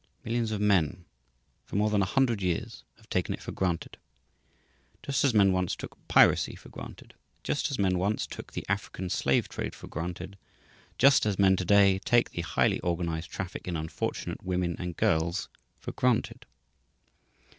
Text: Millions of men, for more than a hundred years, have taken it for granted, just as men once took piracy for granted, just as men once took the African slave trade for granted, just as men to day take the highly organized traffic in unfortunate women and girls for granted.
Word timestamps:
Millions 0.23 0.51
of 0.51 0.59
men, 0.59 1.05
for 1.63 1.75
more 1.75 1.91
than 1.91 2.01
a 2.01 2.05
hundred 2.05 2.41
years, 2.41 2.83
have 2.97 3.07
taken 3.07 3.35
it 3.35 3.39
for 3.43 3.51
granted, 3.51 3.99
just 5.03 5.23
as 5.23 5.31
men 5.31 5.51
once 5.51 5.75
took 5.75 5.95
piracy 6.07 6.55
for 6.55 6.69
granted, 6.69 7.13
just 7.43 7.69
as 7.69 7.77
men 7.77 7.99
once 7.99 8.25
took 8.25 8.51
the 8.53 8.65
African 8.67 9.11
slave 9.11 9.47
trade 9.47 9.75
for 9.75 9.85
granted, 9.85 10.39
just 10.97 11.27
as 11.27 11.37
men 11.37 11.55
to 11.55 11.65
day 11.65 11.99
take 11.99 12.31
the 12.31 12.41
highly 12.41 12.79
organized 12.79 13.29
traffic 13.29 13.67
in 13.67 13.77
unfortunate 13.77 14.41
women 14.43 14.75
and 14.79 14.97
girls 14.97 15.49
for 15.79 15.91
granted. 15.91 16.47